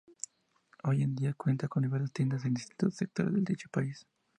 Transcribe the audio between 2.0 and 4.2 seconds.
tiendas en distintos sectores de dicho país.